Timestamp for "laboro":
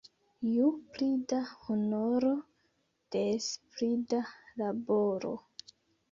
4.63-5.35